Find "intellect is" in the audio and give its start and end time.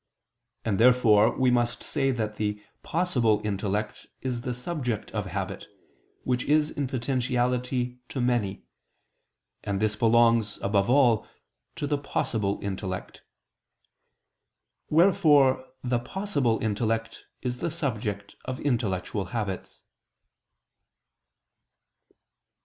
3.43-4.41, 16.63-17.59